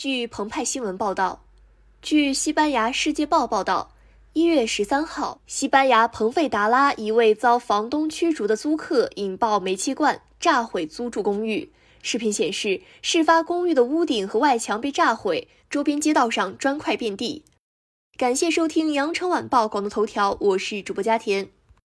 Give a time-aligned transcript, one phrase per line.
[0.00, 1.44] 据澎湃新闻报道
[2.00, 3.92] 据西班牙世界报报道
[4.32, 11.70] 一月十三号西班牙彭费达拉一位遭房东驱逐的租客引爆煤气罐炸毁租住公寓。
[12.00, 17.44] 视频显示事发公寓的屋顶和外墙被炸毁周边街道上砖块遍地。
[18.16, 21.50] 感谢收听羊城晚报广东头条我是主播佳田。